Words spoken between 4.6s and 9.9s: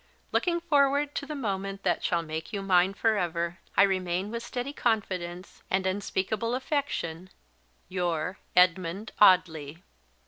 confidence: and unspeakable affection, your "EDMUND AUDLEY."